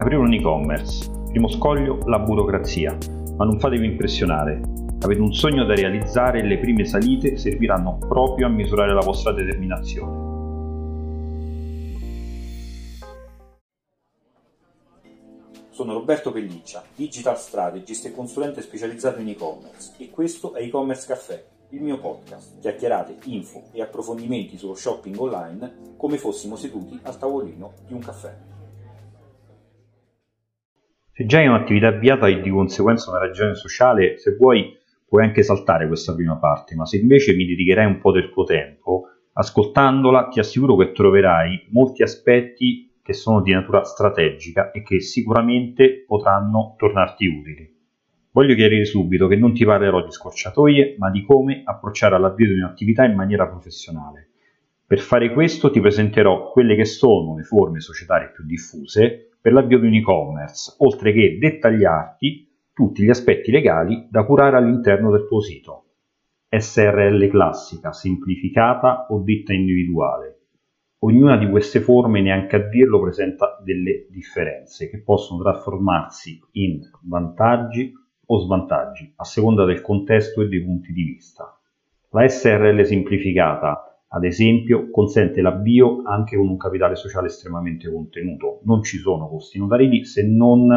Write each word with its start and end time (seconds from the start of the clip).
Aprire 0.00 0.20
un 0.20 0.32
e-commerce. 0.32 1.10
Primo 1.26 1.48
scoglio, 1.48 1.98
la 2.04 2.20
burocrazia. 2.20 2.96
Ma 3.36 3.44
non 3.44 3.58
fatevi 3.58 3.84
impressionare. 3.84 4.62
Avete 5.00 5.20
un 5.20 5.34
sogno 5.34 5.64
da 5.64 5.74
realizzare 5.74 6.38
e 6.38 6.44
le 6.44 6.58
prime 6.58 6.84
salite 6.84 7.36
serviranno 7.36 7.98
proprio 7.98 8.46
a 8.46 8.48
misurare 8.48 8.94
la 8.94 9.00
vostra 9.00 9.32
determinazione. 9.32 10.26
Sono 15.70 15.94
Roberto 15.94 16.30
Pelliccia, 16.30 16.84
digital 16.94 17.36
strategist 17.36 18.06
e 18.06 18.12
consulente 18.12 18.62
specializzato 18.62 19.20
in 19.20 19.30
e-commerce 19.30 19.94
e 19.98 20.10
questo 20.10 20.54
è 20.54 20.62
e-commerce 20.62 21.08
caffè, 21.08 21.44
il 21.70 21.82
mio 21.82 21.98
podcast, 21.98 22.60
chiacchierate, 22.60 23.16
info 23.24 23.64
e 23.72 23.82
approfondimenti 23.82 24.58
sullo 24.58 24.76
shopping 24.76 25.18
online 25.18 25.94
come 25.96 26.18
fossimo 26.18 26.54
seduti 26.54 27.00
al 27.02 27.18
tavolino 27.18 27.72
di 27.84 27.94
un 27.94 28.00
caffè. 28.00 28.57
Se 31.18 31.26
già 31.26 31.38
hai 31.38 31.48
un'attività 31.48 31.88
avviata 31.88 32.28
e 32.28 32.40
di 32.40 32.48
conseguenza 32.48 33.10
una 33.10 33.18
ragione 33.18 33.56
sociale, 33.56 34.18
se 34.18 34.36
vuoi 34.36 34.78
puoi 35.04 35.24
anche 35.24 35.42
saltare 35.42 35.88
questa 35.88 36.14
prima 36.14 36.36
parte, 36.36 36.76
ma 36.76 36.86
se 36.86 36.98
invece 36.98 37.34
mi 37.34 37.44
dedicherai 37.44 37.86
un 37.86 37.98
po' 37.98 38.12
del 38.12 38.30
tuo 38.30 38.44
tempo, 38.44 39.06
ascoltandola 39.32 40.28
ti 40.28 40.38
assicuro 40.38 40.76
che 40.76 40.92
troverai 40.92 41.66
molti 41.70 42.04
aspetti 42.04 43.00
che 43.02 43.12
sono 43.14 43.42
di 43.42 43.50
natura 43.50 43.82
strategica 43.82 44.70
e 44.70 44.84
che 44.84 45.00
sicuramente 45.00 46.04
potranno 46.06 46.76
tornarti 46.78 47.26
utili. 47.26 47.68
Voglio 48.30 48.54
chiarire 48.54 48.84
subito 48.84 49.26
che 49.26 49.34
non 49.34 49.52
ti 49.52 49.64
parlerò 49.64 50.04
di 50.04 50.12
scorciatoie, 50.12 50.94
ma 50.98 51.10
di 51.10 51.24
come 51.24 51.62
approcciare 51.64 52.14
all'avvio 52.14 52.46
di 52.46 52.60
un'attività 52.60 53.04
in 53.04 53.16
maniera 53.16 53.48
professionale. 53.48 54.28
Per 54.86 55.00
fare 55.00 55.32
questo 55.32 55.72
ti 55.72 55.80
presenterò 55.80 56.52
quelle 56.52 56.76
che 56.76 56.84
sono 56.84 57.36
le 57.36 57.42
forme 57.42 57.80
societarie 57.80 58.30
più 58.30 58.44
diffuse 58.44 59.27
per 59.40 59.52
l'avvio 59.52 59.78
di 59.78 59.86
un 59.86 59.94
e-commerce, 59.94 60.74
oltre 60.78 61.12
che 61.12 61.38
dettagliarti 61.38 62.48
tutti 62.72 63.02
gli 63.02 63.10
aspetti 63.10 63.50
legali 63.50 64.06
da 64.10 64.24
curare 64.24 64.56
all'interno 64.56 65.10
del 65.10 65.26
tuo 65.26 65.40
sito. 65.40 65.84
SRL 66.48 67.28
classica, 67.28 67.92
semplificata 67.92 69.06
o 69.10 69.20
ditta 69.22 69.52
individuale, 69.52 70.38
Ognuna 71.00 71.36
di 71.36 71.48
queste 71.48 71.78
forme, 71.78 72.20
neanche 72.20 72.56
a 72.56 72.68
dirlo, 72.68 73.00
presenta 73.00 73.56
delle 73.62 74.06
differenze 74.10 74.90
che 74.90 75.00
possono 75.00 75.42
trasformarsi 75.42 76.40
in 76.52 76.80
vantaggi 77.02 77.92
o 78.26 78.38
svantaggi 78.38 79.12
a 79.14 79.22
seconda 79.22 79.64
del 79.64 79.80
contesto 79.80 80.42
e 80.42 80.48
dei 80.48 80.60
punti 80.60 80.92
di 80.92 81.04
vista. 81.04 81.56
La 82.10 82.26
SRL 82.26 82.84
semplificata, 82.84 83.87
ad 84.10 84.24
esempio, 84.24 84.90
consente 84.90 85.42
l'avvio 85.42 86.02
anche 86.04 86.36
con 86.36 86.48
un 86.48 86.56
capitale 86.56 86.96
sociale 86.96 87.26
estremamente 87.26 87.90
contenuto. 87.90 88.60
Non 88.64 88.82
ci 88.82 88.98
sono 88.98 89.28
costi 89.28 89.58
notarili 89.58 90.04
se 90.04 90.26
non 90.26 90.68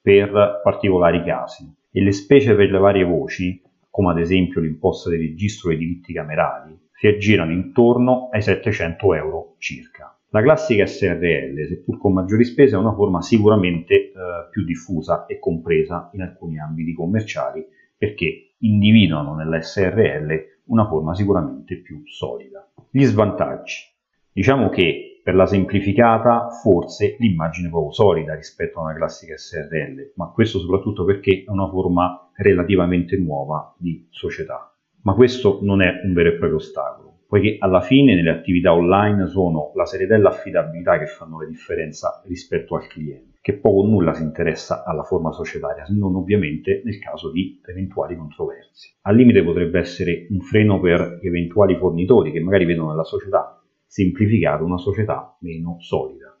per 0.00 0.60
particolari 0.62 1.22
casi 1.22 1.70
e 1.90 2.02
le 2.02 2.12
specie 2.12 2.54
per 2.54 2.70
le 2.70 2.78
varie 2.78 3.04
voci, 3.04 3.60
come 3.90 4.12
ad 4.12 4.18
esempio 4.18 4.60
l'imposta 4.60 5.10
di 5.10 5.16
registro 5.16 5.68
dei 5.68 5.78
diritti 5.78 6.12
camerali, 6.12 6.78
si 6.92 7.06
aggirano 7.06 7.52
intorno 7.52 8.28
ai 8.30 8.42
700 8.42 9.14
euro 9.14 9.54
circa. 9.58 10.18
La 10.30 10.42
classica 10.42 10.84
SRL, 10.84 11.66
seppur 11.66 11.98
con 11.98 12.12
maggiori 12.12 12.44
spese, 12.44 12.74
è 12.74 12.78
una 12.78 12.92
forma 12.92 13.22
sicuramente 13.22 13.94
eh, 13.94 14.12
più 14.50 14.64
diffusa 14.64 15.26
e 15.26 15.38
compresa 15.38 16.10
in 16.12 16.22
alcuni 16.22 16.58
ambiti 16.58 16.92
commerciali 16.92 17.64
perché 17.96 18.54
individuano 18.58 19.34
nella 19.34 19.60
SRL 19.60 20.57
una 20.68 20.86
forma 20.86 21.14
sicuramente 21.14 21.76
più 21.80 22.02
solida. 22.06 22.66
Gli 22.90 23.04
svantaggi. 23.04 23.84
Diciamo 24.32 24.68
che 24.68 25.20
per 25.22 25.34
la 25.34 25.46
semplificata 25.46 26.48
forse 26.48 27.16
l'immagine 27.18 27.68
è 27.68 27.70
poco 27.70 27.92
solida 27.92 28.34
rispetto 28.34 28.78
a 28.78 28.84
una 28.84 28.94
classica 28.94 29.36
SRL, 29.36 30.12
ma 30.14 30.30
questo 30.30 30.58
soprattutto 30.58 31.04
perché 31.04 31.44
è 31.46 31.50
una 31.50 31.68
forma 31.68 32.30
relativamente 32.34 33.18
nuova 33.18 33.74
di 33.76 34.06
società. 34.10 34.72
Ma 35.02 35.14
questo 35.14 35.58
non 35.62 35.82
è 35.82 36.00
un 36.02 36.14
vero 36.14 36.30
e 36.30 36.36
proprio 36.36 36.56
ostacolo, 36.56 37.18
poiché 37.28 37.56
alla 37.58 37.80
fine 37.82 38.14
nelle 38.14 38.30
attività 38.30 38.72
online 38.72 39.26
sono 39.26 39.70
la 39.74 39.84
serietà 39.84 40.14
e 40.14 40.18
l'affidabilità 40.18 40.98
che 40.98 41.06
fanno 41.06 41.40
la 41.40 41.46
differenza 41.46 42.22
rispetto 42.26 42.74
al 42.76 42.86
cliente, 42.86 43.27
che 43.40 43.58
poco 43.58 43.80
o 43.80 43.86
nulla 43.86 44.12
si 44.12 44.22
interessa 44.22 44.84
alla 44.84 45.02
forma 45.02 45.32
societaria, 45.32 45.84
se 45.86 45.94
non 45.94 46.14
ovviamente 46.14 46.82
nel 46.84 46.98
caso 46.98 47.30
di 47.30 47.60
eventuali 47.64 48.16
controversie. 48.16 48.96
Al 49.02 49.16
limite 49.16 49.42
potrebbe 49.42 49.78
essere 49.78 50.26
un 50.30 50.40
freno 50.40 50.80
per 50.80 51.18
eventuali 51.22 51.76
fornitori 51.76 52.32
che 52.32 52.40
magari 52.40 52.64
vedono 52.64 52.90
nella 52.90 53.04
società 53.04 53.62
semplificata 53.86 54.62
una 54.62 54.78
società 54.78 55.36
meno 55.40 55.76
solida. 55.80 56.36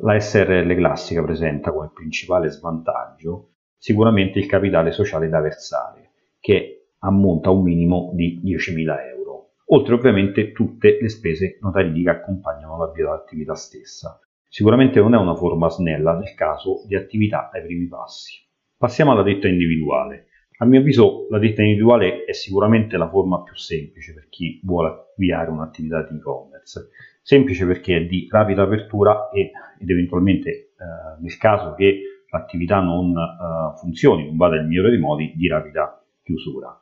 La 0.00 0.18
SRL 0.18 0.74
classica 0.74 1.22
presenta 1.22 1.72
come 1.72 1.90
principale 1.92 2.50
svantaggio 2.50 3.50
sicuramente 3.76 4.38
il 4.38 4.46
capitale 4.46 4.90
sociale 4.90 5.28
da 5.28 5.40
versare, 5.40 6.10
che 6.40 6.90
ammonta 6.98 7.48
a 7.48 7.52
un 7.52 7.62
minimo 7.62 8.10
di 8.14 8.40
10.000 8.44 9.08
euro, 9.14 9.50
oltre 9.66 9.94
ovviamente 9.94 10.52
tutte 10.52 10.98
le 11.00 11.08
spese 11.08 11.58
notarili 11.60 12.02
che 12.02 12.10
accompagnano 12.10 12.76
l'avvio 12.76 13.04
dell'attività 13.06 13.54
stessa. 13.54 14.20
Sicuramente 14.48 14.98
non 14.98 15.14
è 15.14 15.18
una 15.18 15.34
forma 15.34 15.68
snella 15.68 16.16
nel 16.16 16.34
caso 16.34 16.82
di 16.86 16.96
attività 16.96 17.50
ai 17.52 17.62
primi 17.62 17.86
passi. 17.86 18.40
Passiamo 18.76 19.12
alla 19.12 19.22
detta 19.22 19.46
individuale. 19.46 20.26
A 20.60 20.64
mio 20.64 20.80
avviso 20.80 21.26
la 21.30 21.38
ditta 21.38 21.62
individuale 21.62 22.24
è 22.24 22.32
sicuramente 22.32 22.96
la 22.96 23.08
forma 23.08 23.42
più 23.42 23.54
semplice 23.54 24.14
per 24.14 24.28
chi 24.28 24.60
vuole 24.64 25.10
avviare 25.14 25.50
un'attività 25.50 26.02
di 26.02 26.16
e-commerce. 26.16 26.88
Semplice 27.22 27.66
perché 27.66 27.96
è 27.98 28.06
di 28.06 28.26
rapida 28.30 28.62
apertura 28.62 29.28
e, 29.28 29.50
ed 29.78 29.90
eventualmente 29.90 30.50
eh, 30.50 31.20
nel 31.20 31.36
caso 31.36 31.74
che 31.74 32.00
l'attività 32.30 32.80
non 32.80 33.10
eh, 33.10 33.78
funzioni, 33.78 34.26
non 34.26 34.36
vada 34.36 34.56
nel 34.56 34.66
migliore 34.66 34.90
dei 34.90 34.98
modi, 34.98 35.32
di 35.36 35.46
rapida 35.46 36.04
chiusura. 36.22 36.74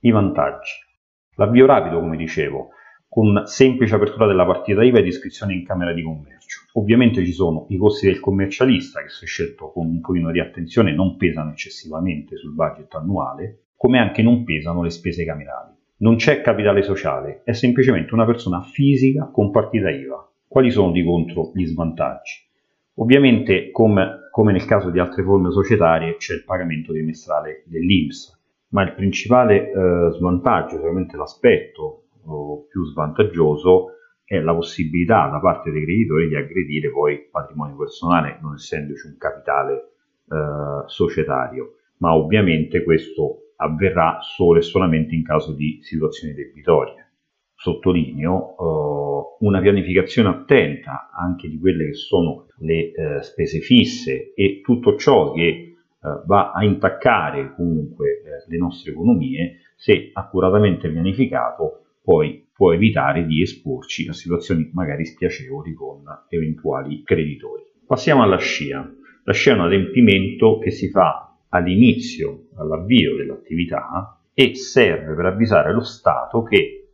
I 0.00 0.10
vantaggi. 0.10 0.72
L'avvio 1.34 1.66
rapido, 1.66 2.00
come 2.00 2.16
dicevo, 2.16 2.70
con 3.10 3.42
semplice 3.46 3.96
apertura 3.96 4.24
della 4.24 4.46
partita 4.46 4.84
IVA 4.84 5.00
ed 5.00 5.06
iscrizione 5.06 5.52
in 5.52 5.64
Camera 5.64 5.92
di 5.92 6.00
Commercio. 6.00 6.60
Ovviamente 6.74 7.24
ci 7.24 7.32
sono 7.32 7.66
i 7.70 7.76
costi 7.76 8.06
del 8.06 8.20
commercialista, 8.20 9.02
che 9.02 9.08
se 9.08 9.26
scelto 9.26 9.72
con 9.72 9.88
un 9.88 10.00
pochino 10.00 10.30
di 10.30 10.38
attenzione 10.38 10.94
non 10.94 11.16
pesano 11.16 11.50
eccessivamente 11.50 12.36
sul 12.36 12.54
budget 12.54 12.94
annuale, 12.94 13.62
come 13.76 13.98
anche 13.98 14.22
non 14.22 14.44
pesano 14.44 14.84
le 14.84 14.90
spese 14.90 15.24
camerali. 15.24 15.72
Non 15.96 16.14
c'è 16.14 16.40
capitale 16.40 16.82
sociale, 16.82 17.42
è 17.42 17.50
semplicemente 17.50 18.14
una 18.14 18.24
persona 18.24 18.62
fisica 18.62 19.28
con 19.32 19.50
partita 19.50 19.90
IVA. 19.90 20.30
Quali 20.46 20.70
sono 20.70 20.92
di 20.92 21.02
contro 21.02 21.50
gli 21.52 21.66
svantaggi? 21.66 22.46
Ovviamente, 22.94 23.72
come, 23.72 24.28
come 24.30 24.52
nel 24.52 24.64
caso 24.66 24.88
di 24.88 25.00
altre 25.00 25.24
forme 25.24 25.50
societarie, 25.50 26.14
c'è 26.16 26.34
il 26.34 26.44
pagamento 26.44 26.92
trimestrale 26.92 27.64
dell'INPS, 27.66 28.40
ma 28.68 28.84
il 28.84 28.94
principale 28.94 29.68
eh, 29.68 30.10
svantaggio, 30.12 30.76
sicuramente 30.76 31.16
l'aspetto 31.16 32.04
più 32.68 32.84
svantaggioso, 32.84 33.96
è 34.24 34.38
la 34.38 34.54
possibilità 34.54 35.28
da 35.28 35.40
parte 35.40 35.70
dei 35.70 35.82
creditori 35.82 36.28
di 36.28 36.36
aggredire 36.36 36.90
poi 36.90 37.14
il 37.14 37.28
patrimonio 37.30 37.76
personale, 37.76 38.38
non 38.40 38.54
essendoci 38.54 39.06
un 39.08 39.16
capitale 39.18 39.74
eh, 40.28 40.84
societario, 40.86 41.74
ma 41.96 42.14
ovviamente 42.14 42.84
questo 42.84 43.54
avverrà 43.56 44.18
solo 44.20 44.58
e 44.58 44.62
solamente 44.62 45.14
in 45.14 45.24
caso 45.24 45.52
di 45.52 45.80
situazioni 45.82 46.34
debitorie. 46.34 47.08
Sottolineo 47.56 48.56
eh, 48.56 49.44
una 49.44 49.60
pianificazione 49.60 50.28
attenta 50.28 51.10
anche 51.12 51.48
di 51.48 51.58
quelle 51.58 51.86
che 51.86 51.94
sono 51.94 52.46
le 52.58 52.92
eh, 52.92 53.22
spese 53.22 53.58
fisse 53.58 54.32
e 54.34 54.60
tutto 54.62 54.96
ciò 54.96 55.32
che 55.32 55.40
eh, 55.42 55.76
va 56.24 56.52
a 56.52 56.64
intaccare 56.64 57.54
comunque 57.54 58.22
eh, 58.22 58.44
le 58.46 58.56
nostre 58.56 58.92
economie, 58.92 59.58
se 59.76 60.10
accuratamente 60.12 60.90
pianificato, 60.90 61.84
poi 62.02 62.48
può 62.52 62.72
evitare 62.72 63.26
di 63.26 63.42
esporci 63.42 64.08
a 64.08 64.12
situazioni 64.12 64.70
magari 64.72 65.04
spiacevoli 65.04 65.72
con 65.72 66.02
eventuali 66.28 67.02
creditori. 67.02 67.62
Passiamo 67.86 68.22
alla 68.22 68.38
scia. 68.38 68.88
La 69.24 69.32
scia 69.32 69.52
è 69.52 69.54
un 69.54 69.60
adempimento 69.62 70.58
che 70.58 70.70
si 70.70 70.90
fa 70.90 71.36
all'inizio, 71.48 72.48
all'avvio 72.56 73.16
dell'attività 73.16 74.20
e 74.32 74.54
serve 74.54 75.14
per 75.14 75.26
avvisare 75.26 75.72
lo 75.72 75.82
Stato 75.82 76.42
che 76.42 76.56
eh, 76.56 76.88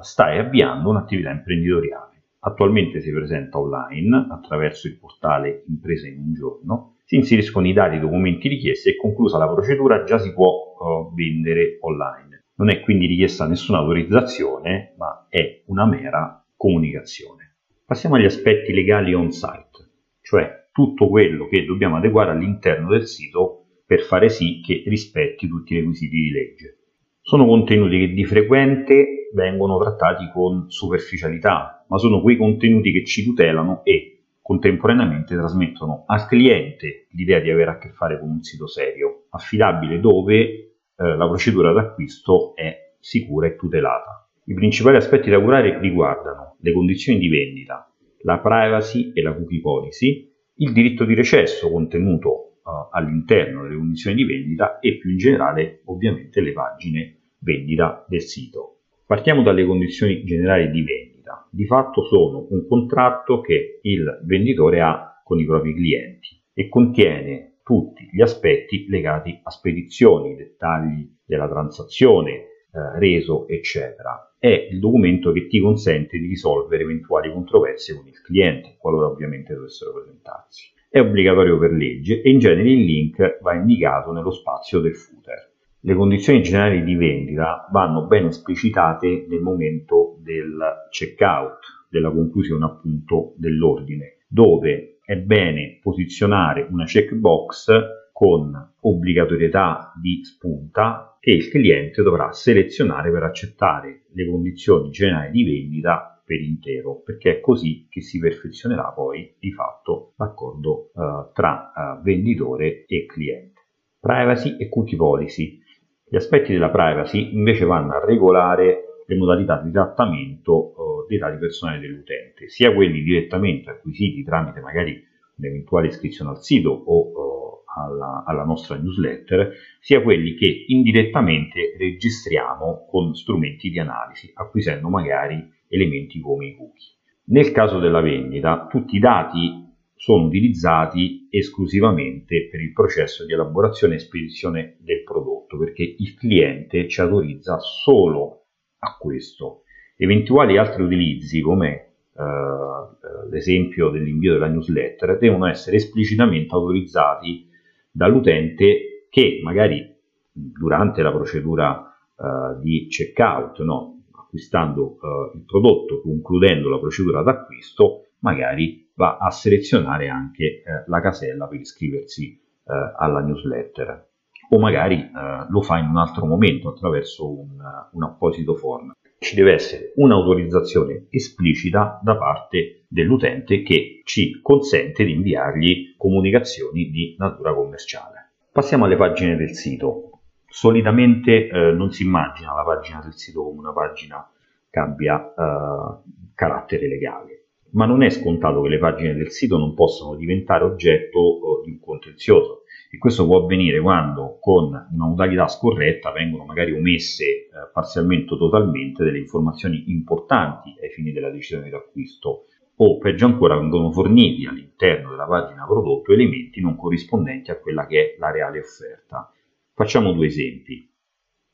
stai 0.00 0.38
avviando 0.38 0.90
un'attività 0.90 1.30
imprenditoriale. 1.30 2.12
Attualmente 2.40 3.00
si 3.00 3.10
presenta 3.10 3.58
online 3.58 4.26
attraverso 4.30 4.86
il 4.86 4.98
portale 4.98 5.64
Impresa 5.66 6.06
in 6.08 6.18
un 6.18 6.32
giorno 6.34 6.94
si 7.04 7.16
inseriscono 7.16 7.66
i 7.66 7.72
dati 7.72 7.94
e 7.94 7.98
i 7.98 8.00
documenti 8.00 8.48
richiesti 8.48 8.88
e 8.88 8.96
conclusa 8.96 9.36
la 9.36 9.48
procedura 9.48 10.04
già 10.04 10.18
si 10.18 10.32
può 10.32 10.74
uh, 10.78 11.14
vendere 11.14 11.76
online. 11.80 12.23
Non 12.56 12.70
è 12.70 12.80
quindi 12.80 13.06
richiesta 13.06 13.46
nessuna 13.46 13.78
autorizzazione, 13.78 14.94
ma 14.96 15.26
è 15.28 15.62
una 15.66 15.86
mera 15.86 16.44
comunicazione. 16.56 17.56
Passiamo 17.84 18.14
agli 18.14 18.24
aspetti 18.24 18.72
legali 18.72 19.12
on-site, 19.12 19.90
cioè 20.20 20.68
tutto 20.72 21.08
quello 21.08 21.46
che 21.48 21.64
dobbiamo 21.64 21.96
adeguare 21.96 22.30
all'interno 22.30 22.88
del 22.88 23.06
sito 23.06 23.64
per 23.84 24.02
fare 24.02 24.28
sì 24.28 24.60
che 24.60 24.82
rispetti 24.86 25.48
tutti 25.48 25.74
i 25.74 25.78
requisiti 25.78 26.16
di 26.16 26.30
legge. 26.30 26.78
Sono 27.20 27.46
contenuti 27.46 27.98
che 27.98 28.12
di 28.12 28.24
frequente 28.24 29.30
vengono 29.34 29.78
trattati 29.78 30.30
con 30.32 30.70
superficialità, 30.70 31.84
ma 31.88 31.98
sono 31.98 32.20
quei 32.20 32.36
contenuti 32.36 32.92
che 32.92 33.04
ci 33.04 33.24
tutelano 33.24 33.82
e 33.84 34.22
contemporaneamente 34.40 35.34
trasmettono 35.34 36.04
al 36.06 36.26
cliente 36.26 37.06
l'idea 37.10 37.40
di 37.40 37.50
avere 37.50 37.70
a 37.70 37.78
che 37.78 37.90
fare 37.90 38.18
con 38.18 38.30
un 38.30 38.42
sito 38.42 38.66
serio, 38.66 39.26
affidabile, 39.30 40.00
dove 40.00 40.73
eh, 40.96 41.16
la 41.16 41.26
procedura 41.26 41.72
d'acquisto 41.72 42.54
è 42.54 42.94
sicura 42.98 43.46
e 43.46 43.56
tutelata. 43.56 44.28
I 44.46 44.54
principali 44.54 44.96
aspetti 44.96 45.30
da 45.30 45.40
curare 45.40 45.78
riguardano 45.80 46.56
le 46.60 46.72
condizioni 46.72 47.18
di 47.18 47.28
vendita, 47.28 47.90
la 48.22 48.38
privacy 48.38 49.12
e 49.12 49.22
la 49.22 49.34
cookie 49.34 49.60
policy, 49.60 50.30
il 50.56 50.72
diritto 50.72 51.04
di 51.04 51.14
recesso 51.14 51.70
contenuto 51.70 52.58
uh, 52.62 52.88
all'interno 52.92 53.62
delle 53.62 53.76
condizioni 53.76 54.16
di 54.16 54.24
vendita 54.24 54.78
e 54.78 54.98
più 54.98 55.10
in 55.10 55.16
generale 55.16 55.82
ovviamente 55.86 56.40
le 56.40 56.52
pagine 56.52 57.18
vendita 57.38 58.04
del 58.08 58.22
sito. 58.22 58.80
Partiamo 59.06 59.42
dalle 59.42 59.66
condizioni 59.66 60.24
generali 60.24 60.70
di 60.70 60.82
vendita. 60.82 61.46
Di 61.50 61.66
fatto 61.66 62.04
sono 62.04 62.46
un 62.50 62.66
contratto 62.66 63.40
che 63.40 63.80
il 63.82 64.20
venditore 64.24 64.80
ha 64.80 65.20
con 65.24 65.38
i 65.38 65.44
propri 65.44 65.74
clienti 65.74 66.40
e 66.52 66.68
contiene 66.68 67.53
tutti 67.64 68.08
gli 68.12 68.20
aspetti 68.20 68.86
legati 68.88 69.40
a 69.42 69.50
spedizioni, 69.50 70.36
dettagli 70.36 71.10
della 71.24 71.48
transazione, 71.48 72.30
eh, 72.30 72.98
reso, 72.98 73.48
eccetera. 73.48 74.34
È 74.38 74.68
il 74.70 74.78
documento 74.78 75.32
che 75.32 75.46
ti 75.46 75.58
consente 75.58 76.18
di 76.18 76.26
risolvere 76.26 76.82
eventuali 76.82 77.32
controversie 77.32 77.94
con 77.94 78.06
il 78.06 78.20
cliente, 78.20 78.76
qualora 78.78 79.06
ovviamente 79.06 79.54
dovessero 79.54 79.94
presentarsi. 79.94 80.70
È 80.88 81.00
obbligatorio 81.00 81.58
per 81.58 81.72
legge 81.72 82.20
e 82.20 82.30
in 82.30 82.38
genere 82.38 82.70
il 82.70 82.84
link 82.84 83.38
va 83.40 83.54
indicato 83.54 84.12
nello 84.12 84.30
spazio 84.30 84.80
del 84.80 84.94
footer. 84.94 85.52
Le 85.80 85.94
condizioni 85.94 86.42
generali 86.42 86.84
di 86.84 86.94
vendita 86.94 87.68
vanno 87.72 88.06
ben 88.06 88.26
esplicitate 88.26 89.26
nel 89.28 89.40
momento 89.40 90.18
del 90.20 90.86
checkout, 90.90 91.86
della 91.90 92.10
conclusione 92.10 92.64
appunto 92.64 93.34
dell'ordine, 93.36 94.18
dove 94.28 94.93
è 95.04 95.16
bene 95.16 95.78
posizionare 95.82 96.66
una 96.70 96.84
checkbox 96.84 97.66
con 98.12 98.74
obbligatorietà 98.80 99.92
di 100.00 100.24
spunta 100.24 101.16
che 101.20 101.30
il 101.30 101.48
cliente 101.48 102.02
dovrà 102.02 102.32
selezionare 102.32 103.10
per 103.10 103.22
accettare 103.22 104.04
le 104.12 104.28
condizioni 104.28 104.90
generali 104.90 105.32
di 105.32 105.44
vendita 105.44 106.22
per 106.24 106.40
intero, 106.40 107.02
perché 107.02 107.36
è 107.36 107.40
così 107.40 107.86
che 107.90 108.00
si 108.00 108.18
perfezionerà 108.18 108.92
poi 108.92 109.34
di 109.38 109.52
fatto 109.52 110.14
l'accordo 110.16 110.90
eh, 110.94 111.32
tra 111.34 111.72
eh, 111.72 112.02
venditore 112.02 112.84
e 112.86 113.04
cliente. 113.06 113.60
Privacy 114.00 114.56
e 114.56 114.68
cookie 114.68 114.96
policy. 114.96 115.58
Gli 116.06 116.16
aspetti 116.16 116.52
della 116.52 116.70
privacy 116.70 117.34
invece 117.34 117.64
vanno 117.64 117.92
a 117.92 118.04
regolare 118.04 119.02
le 119.06 119.16
modalità 119.16 119.60
di 119.60 119.70
trattamento 119.70 120.70
eh, 120.70 121.06
dei 121.08 121.18
dati 121.18 121.36
personali 121.36 121.80
dell'utente, 121.80 122.23
sia 122.48 122.72
quelli 122.72 123.02
direttamente 123.02 123.70
acquisiti 123.70 124.22
tramite 124.24 124.60
magari 124.60 125.02
un'eventuale 125.36 125.88
iscrizione 125.88 126.30
al 126.30 126.42
sito 126.42 126.70
o 126.70 127.08
eh, 127.08 127.44
alla, 127.76 128.22
alla, 128.26 128.44
nostra 128.44 128.76
newsletter, 128.76 129.52
sia 129.80 130.02
quelli 130.02 130.34
che 130.34 130.64
indirettamente 130.68 131.74
registriamo 131.76 132.86
con 132.88 133.14
strumenti 133.14 133.68
di 133.70 133.78
analisi, 133.78 134.30
acquisendo 134.34 134.88
magari 134.88 135.44
elementi 135.68 136.20
come 136.20 136.46
i 136.46 136.54
cookie. 136.54 136.92
Nel 137.26 137.50
caso 137.50 137.80
della 137.80 138.00
vendita, 138.00 138.66
tutti 138.70 138.96
i 138.96 139.00
dati 139.00 139.62
sono 139.96 140.26
utilizzati 140.26 141.26
esclusivamente 141.30 142.48
per 142.50 142.60
il 142.60 142.72
processo 142.72 143.24
di 143.24 143.32
elaborazione 143.32 143.94
e 143.94 143.98
spedizione 143.98 144.76
del 144.80 145.02
prodotto, 145.02 145.58
perché 145.58 145.82
il 145.82 146.14
cliente 146.14 146.86
ci 146.88 147.00
autorizza 147.00 147.58
solo 147.58 148.44
a 148.80 148.96
questo. 148.98 149.62
Eventuali 149.96 150.58
altri 150.58 150.82
utilizzi, 150.82 151.40
come 151.40 151.93
eh, 152.16 153.28
l'esempio 153.30 153.90
dell'invio 153.90 154.32
della 154.34 154.48
newsletter, 154.48 155.18
devono 155.18 155.46
essere 155.46 155.76
esplicitamente 155.76 156.54
autorizzati 156.54 157.48
dall'utente 157.90 159.06
che 159.10 159.40
magari 159.42 159.92
durante 160.32 161.02
la 161.02 161.12
procedura 161.12 161.94
eh, 162.16 162.60
di 162.60 162.86
checkout, 162.88 163.60
no, 163.60 164.04
acquistando 164.12 164.96
eh, 165.00 165.36
il 165.36 165.44
prodotto, 165.44 166.00
concludendo 166.00 166.68
la 166.68 166.78
procedura 166.78 167.22
d'acquisto, 167.22 168.06
magari 168.20 168.90
va 168.94 169.18
a 169.18 169.30
selezionare 169.30 170.08
anche 170.08 170.44
eh, 170.44 170.62
la 170.86 171.00
casella 171.00 171.46
per 171.46 171.60
iscriversi 171.60 172.32
eh, 172.32 172.92
alla 172.96 173.20
newsletter 173.20 174.12
o 174.50 174.58
magari 174.58 174.96
eh, 175.00 175.46
lo 175.48 175.62
fa 175.62 175.78
in 175.78 175.88
un 175.88 175.96
altro 175.96 176.26
momento 176.26 176.68
attraverso 176.68 177.28
un, 177.28 177.56
un 177.92 178.02
apposito 178.02 178.54
form. 178.54 178.92
Ci 179.24 179.36
deve 179.36 179.54
essere 179.54 179.92
un'autorizzazione 179.96 181.06
esplicita 181.08 181.98
da 182.02 182.14
parte 182.18 182.84
dell'utente 182.88 183.62
che 183.62 184.02
ci 184.04 184.38
consente 184.42 185.02
di 185.02 185.12
inviargli 185.12 185.94
comunicazioni 185.96 186.90
di 186.90 187.16
natura 187.16 187.54
commerciale. 187.54 188.32
Passiamo 188.52 188.84
alle 188.84 188.96
pagine 188.96 189.36
del 189.36 189.54
sito. 189.54 190.10
Solitamente 190.46 191.48
eh, 191.48 191.72
non 191.72 191.90
si 191.90 192.02
immagina 192.02 192.52
la 192.52 192.64
pagina 192.64 193.00
del 193.02 193.14
sito 193.14 193.42
come 193.44 193.60
una 193.60 193.72
pagina 193.72 194.30
che 194.68 194.78
abbia 194.78 195.18
eh, 195.18 196.10
carattere 196.34 196.86
legale 196.86 197.44
ma 197.74 197.86
non 197.86 198.02
è 198.02 198.10
scontato 198.10 198.60
che 198.62 198.68
le 198.68 198.78
pagine 198.78 199.14
del 199.14 199.30
sito 199.30 199.56
non 199.56 199.74
possano 199.74 200.14
diventare 200.16 200.64
oggetto 200.64 201.18
eh, 201.18 201.64
di 201.64 201.70
un 201.70 201.80
contenzioso 201.80 202.63
e 202.94 202.98
questo 202.98 203.26
può 203.26 203.42
avvenire 203.42 203.80
quando 203.80 204.38
con 204.40 204.66
una 204.66 205.06
modalità 205.06 205.48
scorretta 205.48 206.12
vengono 206.12 206.44
magari 206.44 206.72
omesse 206.72 207.24
eh, 207.24 207.48
parzialmente 207.72 208.34
o 208.34 208.36
totalmente 208.36 209.02
delle 209.02 209.18
informazioni 209.18 209.90
importanti 209.90 210.76
ai 210.80 210.90
fini 210.90 211.10
della 211.10 211.30
decisione 211.30 211.68
di 211.68 211.74
acquisto 211.74 212.44
o 212.76 212.98
peggio 212.98 213.26
ancora 213.26 213.58
vengono 213.58 213.90
forniti 213.90 214.46
all'interno 214.46 215.10
della 215.10 215.26
pagina 215.26 215.64
prodotto 215.64 216.12
elementi 216.12 216.60
non 216.60 216.76
corrispondenti 216.76 217.50
a 217.50 217.58
quella 217.58 217.86
che 217.86 218.00
è 218.00 218.18
la 218.18 218.30
reale 218.30 218.60
offerta. 218.60 219.32
Facciamo 219.72 220.12
due 220.12 220.26
esempi. 220.26 220.88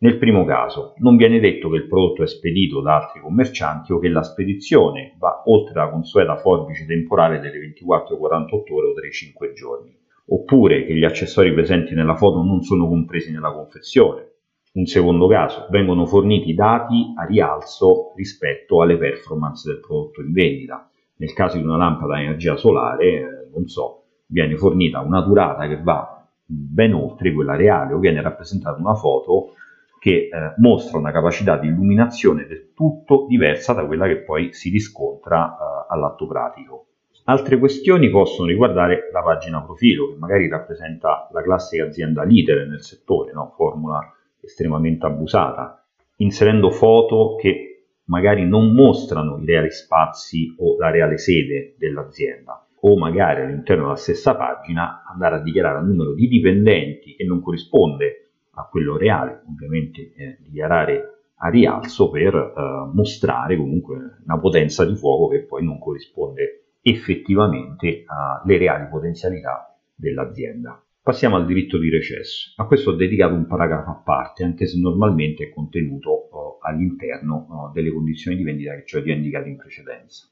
Nel 0.03 0.17
primo 0.17 0.45
caso, 0.47 0.95
non 0.99 1.17
viene 1.17 1.41
detto 1.41 1.69
che 1.69 1.77
il 1.77 1.87
prodotto 1.87 2.23
è 2.23 2.27
spedito 2.27 2.81
da 2.81 2.97
altri 2.97 3.21
commercianti 3.21 3.93
o 3.93 3.99
che 3.99 4.09
la 4.09 4.23
spedizione 4.23 5.15
va 5.19 5.43
oltre 5.45 5.75
la 5.75 5.91
consueta 5.91 6.37
forbice 6.37 6.87
temporale 6.87 7.39
delle 7.39 7.59
24, 7.59 8.17
48 8.17 8.75
ore 8.75 8.87
o 8.87 8.93
3-5 8.93 9.53
giorni, 9.53 10.00
oppure 10.33 10.85
che 10.85 10.95
gli 10.95 11.05
accessori 11.05 11.53
presenti 11.53 11.95
nella 11.95 12.17
foto 12.17 12.43
non 12.43 12.63
sono 12.63 12.89
compresi 12.89 13.33
nella 13.33 13.53
confezione. 13.53 14.29
Un 14.73 14.87
secondo 14.87 15.27
caso, 15.27 15.67
vengono 15.71 16.07
forniti 16.07 16.55
dati 16.55 17.13
a 17.17 17.25
rialzo 17.25 18.13
rispetto 18.15 18.83
alle 18.83 18.97
performance 18.97 19.69
del 19.69 19.81
prodotto 19.81 20.21
in 20.21 20.33
vendita. 20.33 20.89
Nel 21.17 21.33
caso 21.33 21.59
di 21.59 21.65
una 21.65 21.77
lampada 21.77 22.15
a 22.15 22.21
energia 22.21 22.57
solare, 22.57 23.05
eh, 23.07 23.25
non 23.53 23.67
so, 23.67 24.05
viene 24.27 24.57
fornita 24.57 25.01
una 25.01 25.21
durata 25.23 25.67
che 25.67 25.83
va 25.83 26.25
ben 26.47 26.95
oltre 26.95 27.33
quella 27.33 27.57
reale 27.57 27.95
o 27.95 27.99
viene 27.99 28.23
rappresentata 28.23 28.81
una 28.81 28.95
foto 28.95 29.55
che 29.99 30.29
eh, 30.33 30.55
mostra 30.59 30.99
una 30.99 31.11
capacità 31.11 31.59
di 31.59 31.67
illuminazione 31.67 32.47
del 32.47 32.73
tutto 32.73 33.27
diversa 33.29 33.73
da 33.73 33.85
quella 33.85 34.07
che 34.07 34.23
poi 34.23 34.53
si 34.53 34.71
riscontra 34.71 35.51
eh, 35.51 35.87
all'atto 35.89 36.27
pratico. 36.27 36.87
Altre 37.25 37.59
questioni 37.59 38.09
possono 38.11 38.49
riguardare 38.49 39.11
la 39.13 39.23
pagina 39.23 39.63
profilo, 39.63 40.09
che 40.09 40.19
magari 40.19 40.49
rappresenta 40.49 41.29
la 41.33 41.43
classica 41.43 41.85
azienda 41.85 42.25
leader 42.25 42.67
nel 42.67 42.83
settore, 42.83 43.33
no? 43.33 43.53
formula 43.55 44.01
estremamente 44.41 45.07
abusata, 45.07 45.85
inserendo 46.17 46.71
foto 46.71 47.37
che 47.37 47.71
magari 48.05 48.47
non 48.47 48.73
mostrano 48.73 49.39
i 49.39 49.45
reali 49.45 49.71
spazi 49.71 50.55
o 50.59 50.77
la 50.79 50.91
reale 50.91 51.19
sede 51.19 51.75
dell'azienda, 51.79 52.67
o 52.81 52.97
magari 52.97 53.43
all'interno 53.43 53.85
della 53.85 53.97
stessa 53.97 54.35
pagina 54.35 55.05
andare 55.07 55.37
a 55.37 55.43
dichiarare 55.43 55.79
un 55.79 55.89
numero 55.89 56.15
di 56.15 56.27
dipendenti 56.27 57.15
che 57.15 57.25
non 57.25 57.41
corrisponde 57.41 58.31
a 58.53 58.67
quello 58.69 58.97
reale, 58.97 59.43
ovviamente 59.47 60.13
eh, 60.17 60.39
dichiarare 60.41 61.21
a 61.43 61.49
rialzo 61.49 62.11
per 62.11 62.35
eh, 62.35 62.91
mostrare 62.93 63.57
comunque 63.57 64.19
una 64.25 64.39
potenza 64.39 64.85
di 64.85 64.97
fuoco 64.97 65.29
che 65.29 65.45
poi 65.45 65.65
non 65.65 65.79
corrisponde 65.79 66.60
effettivamente 66.83 68.05
alle 68.07 68.59
reali 68.59 68.89
potenzialità 68.89 69.79
dell'azienda. 69.95 70.83
Passiamo 71.03 71.37
al 71.37 71.47
diritto 71.47 71.79
di 71.79 71.89
recesso. 71.89 72.53
A 72.57 72.67
questo 72.67 72.91
ho 72.91 72.95
dedicato 72.95 73.35
un 73.35 73.47
paragrafo 73.47 73.91
a 73.91 74.03
parte, 74.05 74.45
anche 74.45 74.67
se 74.67 74.79
normalmente 74.79 75.45
è 75.45 75.51
contenuto 75.51 76.29
eh, 76.29 76.69
all'interno 76.69 77.47
eh, 77.49 77.73
delle 77.73 77.91
condizioni 77.91 78.37
di 78.37 78.43
vendita 78.43 78.75
che 78.75 78.85
ci 78.85 78.97
ho 78.97 79.03
indicato 79.05 79.49
in 79.49 79.57
precedenza. 79.57 80.29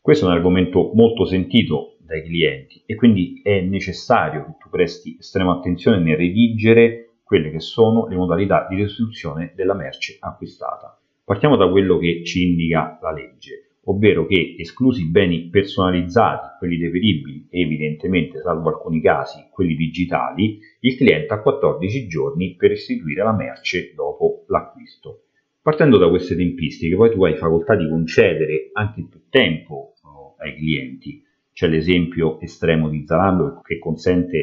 Questo 0.00 0.26
è 0.26 0.28
un 0.28 0.34
argomento 0.34 0.92
molto 0.94 1.24
sentito 1.24 1.96
dai 1.98 2.22
clienti 2.22 2.82
e 2.86 2.94
quindi 2.94 3.40
è 3.42 3.60
necessario 3.62 4.44
che 4.44 4.56
tu 4.58 4.68
presti 4.68 5.16
estrema 5.18 5.52
attenzione 5.52 5.98
nel 5.98 6.16
redigere 6.16 7.16
quelle 7.24 7.50
che 7.50 7.60
sono 7.60 8.06
le 8.06 8.16
modalità 8.16 8.66
di 8.68 8.76
restituzione 8.76 9.52
della 9.56 9.74
merce 9.74 10.18
acquistata. 10.20 11.00
Partiamo 11.24 11.56
da 11.56 11.68
quello 11.70 11.98
che 11.98 12.22
ci 12.24 12.50
indica 12.50 12.98
la 13.00 13.12
legge, 13.12 13.73
ovvero 13.84 14.26
che 14.26 14.56
esclusi 14.58 15.02
i 15.02 15.10
beni 15.10 15.48
personalizzati, 15.48 16.58
quelli 16.58 16.78
deperibili 16.78 17.46
e 17.50 17.60
evidentemente, 17.62 18.40
salvo 18.40 18.68
alcuni 18.68 19.00
casi, 19.00 19.46
quelli 19.50 19.74
digitali, 19.74 20.58
il 20.80 20.96
cliente 20.96 21.34
ha 21.34 21.40
14 21.40 22.06
giorni 22.06 22.54
per 22.56 22.70
restituire 22.70 23.22
la 23.22 23.34
merce 23.34 23.92
dopo 23.94 24.44
l'acquisto. 24.48 25.24
Partendo 25.60 25.96
da 25.96 26.08
queste 26.08 26.36
tempistiche, 26.36 26.94
poi 26.94 27.10
tu 27.10 27.24
hai 27.24 27.36
facoltà 27.36 27.74
di 27.74 27.88
concedere 27.88 28.70
anche 28.72 29.06
più 29.08 29.20
tempo 29.30 29.94
oh, 30.02 30.36
ai 30.38 30.54
clienti 30.56 31.22
c'è 31.54 31.68
l'esempio 31.68 32.40
estremo 32.40 32.88
di 32.88 33.06
Zalando 33.06 33.60
che 33.62 33.78
consente 33.78 34.36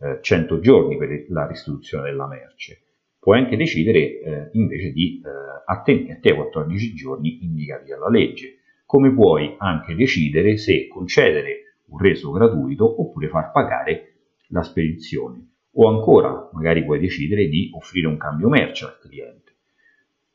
eh, 0.00 0.18
100 0.22 0.60
giorni 0.60 0.96
per 0.96 1.26
la 1.28 1.46
restituzione 1.46 2.08
della 2.08 2.28
merce. 2.28 2.84
Puoi 3.18 3.38
anche 3.38 3.56
decidere 3.56 3.98
eh, 3.98 4.48
invece 4.52 4.92
di 4.92 5.20
eh, 5.20 5.28
attenerti 5.66 6.28
ai 6.28 6.36
14 6.36 6.94
giorni 6.94 7.44
indicati 7.44 7.90
dalla 7.90 8.08
legge, 8.08 8.60
come 8.92 9.10
puoi 9.14 9.54
anche 9.56 9.94
decidere 9.94 10.58
se 10.58 10.86
concedere 10.86 11.76
un 11.86 11.98
reso 11.98 12.30
gratuito 12.30 13.00
oppure 13.00 13.28
far 13.28 13.50
pagare 13.50 14.16
la 14.48 14.62
spedizione 14.62 15.46
o 15.72 15.88
ancora 15.88 16.50
magari 16.52 16.84
puoi 16.84 17.00
decidere 17.00 17.48
di 17.48 17.70
offrire 17.72 18.06
un 18.06 18.18
cambio 18.18 18.50
merce 18.50 18.84
al 18.84 18.98
cliente. 19.00 19.54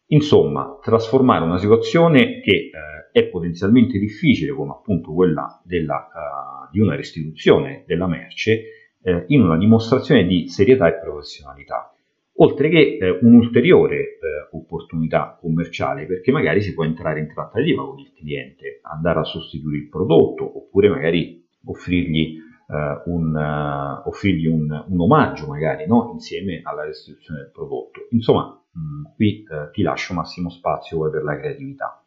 Insomma, 0.08 0.80
trasformare 0.82 1.44
una 1.46 1.60
situazione 1.60 2.40
che 2.40 2.72
eh, 2.72 2.72
è 3.12 3.26
potenzialmente 3.28 4.00
difficile, 4.00 4.54
come 4.54 4.72
appunto 4.72 5.14
quella 5.14 5.62
della, 5.64 6.08
uh, 6.08 6.72
di 6.72 6.80
una 6.80 6.96
restituzione 6.96 7.84
della 7.86 8.08
merce, 8.08 8.96
eh, 9.04 9.26
in 9.28 9.42
una 9.42 9.58
dimostrazione 9.58 10.26
di 10.26 10.48
serietà 10.48 10.88
e 10.88 11.00
professionalità, 11.00 11.96
oltre 12.38 12.70
che 12.70 12.98
eh, 13.00 13.20
un'ulteriore 13.22 13.96
eh, 13.98 14.18
opportunità 14.52 15.38
commerciale, 15.40 16.06
perché 16.06 16.32
magari 16.32 16.62
si 16.62 16.74
può 16.74 16.84
entrare 16.84 17.20
in 17.20 17.28
trattativa 17.28 17.86
con 17.86 18.00
il 18.00 18.12
cliente, 18.14 18.80
andare 18.84 19.20
a 19.20 19.24
sostituire 19.24 19.78
il 19.78 19.90
prodotto, 19.90 20.58
oppure 20.58 20.90
magari 20.90 21.46
offrirgli 21.66 22.46
Uh, 22.68 23.00
un, 23.10 23.34
uh, 23.34 24.10
offrirgli 24.10 24.46
un, 24.46 24.70
un, 24.90 25.00
omaggio 25.00 25.48
magari 25.48 25.88
no? 25.88 26.10
insieme 26.12 26.60
alla 26.66 26.84
restituzione 26.84 27.40
del 27.40 27.50
prodotto. 27.50 28.08
Insomma, 28.10 28.62
mh, 28.72 29.16
qui 29.16 29.46
uh, 29.48 29.72
ti 29.72 29.82
lascio 29.84 30.14
massimo 30.14 30.50
spazio 30.50 31.10
per 31.10 31.24
la 31.24 31.38
creatività. 31.38 32.04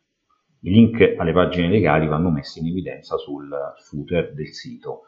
I 0.61 0.71
link 0.71 1.15
alle 1.17 1.33
pagine 1.33 1.71
legali 1.71 2.07
vanno 2.07 2.29
messi 2.29 2.59
in 2.59 2.67
evidenza 2.67 3.17
sul 3.17 3.49
footer 3.79 4.35
del 4.35 4.49
sito. 4.49 5.05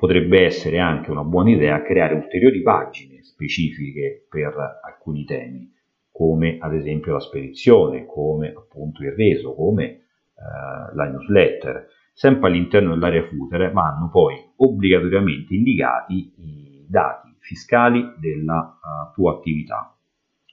Potrebbe 0.00 0.46
essere 0.46 0.78
anche 0.78 1.10
una 1.10 1.24
buona 1.24 1.50
idea 1.50 1.82
creare 1.82 2.14
ulteriori 2.14 2.62
pagine 2.62 3.22
specifiche 3.22 4.24
per 4.30 4.80
alcuni 4.82 5.26
temi, 5.26 5.70
come 6.10 6.56
ad 6.58 6.74
esempio 6.74 7.12
la 7.12 7.20
spedizione, 7.20 8.06
come 8.06 8.48
appunto 8.48 9.02
il 9.02 9.12
reso, 9.12 9.54
come 9.54 9.84
eh, 9.84 10.94
la 10.94 11.04
newsletter. 11.04 11.86
Sempre 12.14 12.48
all'interno 12.48 12.94
dell'area 12.94 13.26
footer 13.26 13.70
vanno 13.72 14.08
poi 14.10 14.36
obbligatoriamente 14.56 15.52
indicati 15.54 16.32
i 16.34 16.86
dati 16.88 17.36
fiscali 17.38 18.02
della 18.18 18.78
uh, 18.80 19.12
tua 19.12 19.34
attività. 19.34 19.94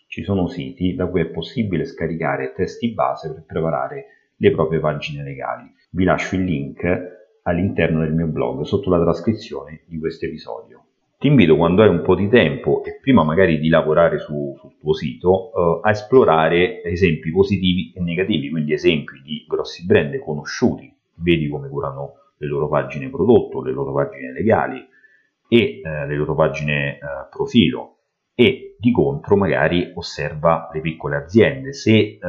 Ci 0.08 0.24
sono 0.24 0.48
siti 0.48 0.94
da 0.94 1.08
cui 1.08 1.22
è 1.22 1.28
possibile 1.28 1.86
scaricare 1.86 2.52
testi 2.54 2.94
base 2.94 3.34
per 3.34 3.46
preparare 3.46 4.06
le 4.36 4.52
proprie 4.52 4.82
pagine 4.82 5.24
legali. 5.24 5.74
Vi 5.92 6.04
lascio 6.04 6.36
il 6.36 6.44
link 6.44 7.17
all'interno 7.48 8.02
del 8.02 8.14
mio 8.14 8.28
blog 8.28 8.64
sotto 8.64 8.90
la 8.90 9.02
trascrizione 9.02 9.82
di 9.86 9.98
questo 9.98 10.26
episodio. 10.26 10.84
Ti 11.18 11.28
invito 11.28 11.56
quando 11.56 11.82
hai 11.82 11.90
un 11.90 12.02
po' 12.04 12.14
di 12.14 12.30
tempo 12.30 12.84
e 12.84 13.00
prima 13.02 13.24
magari 13.24 13.58
di 13.58 13.70
lavorare 13.70 14.20
su, 14.20 14.54
sul 14.60 14.78
tuo 14.78 14.94
sito 14.94 15.50
uh, 15.50 15.80
a 15.82 15.90
esplorare 15.90 16.84
esempi 16.84 17.32
positivi 17.32 17.92
e 17.96 18.02
negativi, 18.02 18.52
quindi 18.52 18.74
esempi 18.74 19.22
di 19.24 19.44
grossi 19.48 19.86
brand 19.86 20.16
conosciuti, 20.20 20.94
vedi 21.16 21.48
come 21.48 21.70
curano 21.70 22.14
le 22.38 22.48
loro 22.48 22.68
pagine 22.68 23.10
prodotto, 23.10 23.64
le 23.64 23.72
loro 23.72 23.94
pagine 23.94 24.32
legali 24.32 24.86
e 25.48 25.82
uh, 25.84 26.08
le 26.08 26.16
loro 26.16 26.36
pagine 26.36 27.00
uh, 27.02 27.36
profilo. 27.36 27.94
E 28.36 28.76
di 28.78 28.92
contro 28.92 29.36
magari 29.36 29.92
osserva 29.96 30.70
le 30.72 30.82
piccole 30.82 31.16
aziende. 31.16 31.74
Se 31.74 32.20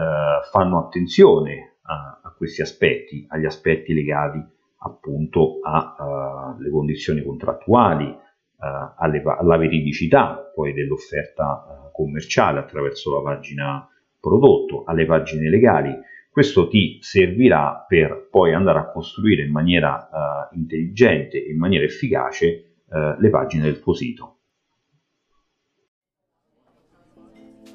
fanno 0.50 0.78
attenzione 0.78 1.74
a, 1.82 2.20
a 2.22 2.34
questi 2.34 2.62
aspetti, 2.62 3.26
agli 3.28 3.44
aspetti 3.44 3.92
legati 3.92 4.42
appunto 4.78 5.58
alle 5.62 6.68
uh, 6.68 6.70
condizioni 6.70 7.22
contrattuali, 7.22 8.06
uh, 8.06 8.92
alle, 8.96 9.22
alla 9.22 9.56
veridicità 9.56 10.50
poi 10.54 10.72
dell'offerta 10.72 11.88
uh, 11.88 11.92
commerciale 11.92 12.60
attraverso 12.60 13.14
la 13.14 13.22
pagina 13.22 13.88
prodotto, 14.20 14.84
alle 14.84 15.06
pagine 15.06 15.48
legali. 15.48 15.94
Questo 16.30 16.68
ti 16.68 16.98
servirà 17.00 17.84
per 17.88 18.28
poi 18.30 18.54
andare 18.54 18.78
a 18.78 18.90
costruire 18.90 19.42
in 19.42 19.50
maniera 19.50 20.48
intelligente 20.52 21.44
e 21.44 21.50
in 21.50 21.58
maniera 21.58 21.84
efficace 21.84 22.84
le 22.86 23.30
pagine 23.30 23.64
del 23.64 23.80
tuo 23.80 23.92
sito. 23.92 24.38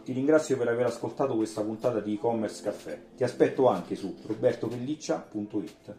Ti 0.03 0.13
ringrazio 0.13 0.57
per 0.57 0.69
aver 0.69 0.85
ascoltato 0.85 1.35
questa 1.35 1.61
puntata 1.61 1.99
di 1.99 2.13
e-commerce 2.13 2.63
caffè. 2.63 2.97
Ti 3.17 3.23
aspetto 3.23 3.67
anche 3.67 3.95
su 3.95 4.15
robertopelliccia.it. 4.25 5.95